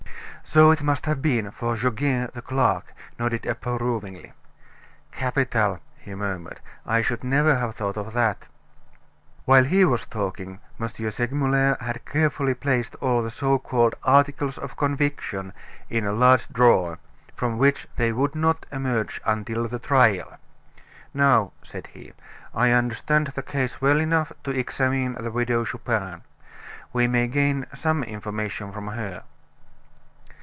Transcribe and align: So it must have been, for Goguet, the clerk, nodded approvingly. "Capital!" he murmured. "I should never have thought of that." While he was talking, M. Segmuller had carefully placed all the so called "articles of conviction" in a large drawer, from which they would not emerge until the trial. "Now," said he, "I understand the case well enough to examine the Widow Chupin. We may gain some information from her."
So 0.43 0.69
it 0.71 0.83
must 0.83 1.05
have 1.05 1.21
been, 1.21 1.49
for 1.51 1.77
Goguet, 1.77 2.33
the 2.33 2.41
clerk, 2.41 2.93
nodded 3.17 3.45
approvingly. 3.45 4.33
"Capital!" 5.13 5.79
he 5.97 6.13
murmured. 6.13 6.59
"I 6.85 7.01
should 7.01 7.23
never 7.23 7.55
have 7.55 7.75
thought 7.75 7.95
of 7.95 8.11
that." 8.13 8.47
While 9.45 9.63
he 9.63 9.85
was 9.85 10.05
talking, 10.05 10.59
M. 10.77 10.87
Segmuller 10.89 11.77
had 11.79 12.05
carefully 12.05 12.53
placed 12.53 12.95
all 12.95 13.21
the 13.23 13.31
so 13.31 13.59
called 13.59 13.95
"articles 14.03 14.57
of 14.57 14.75
conviction" 14.75 15.53
in 15.89 16.05
a 16.05 16.11
large 16.11 16.49
drawer, 16.49 16.97
from 17.33 17.57
which 17.57 17.87
they 17.95 18.11
would 18.11 18.35
not 18.35 18.65
emerge 18.73 19.21
until 19.25 19.69
the 19.69 19.79
trial. 19.79 20.35
"Now," 21.13 21.53
said 21.63 21.87
he, 21.87 22.11
"I 22.53 22.71
understand 22.71 23.27
the 23.27 23.43
case 23.43 23.79
well 23.79 24.01
enough 24.01 24.33
to 24.43 24.51
examine 24.51 25.13
the 25.13 25.31
Widow 25.31 25.63
Chupin. 25.63 26.23
We 26.91 27.07
may 27.07 27.27
gain 27.27 27.67
some 27.73 28.03
information 28.03 28.73
from 28.73 28.87
her." 28.89 29.23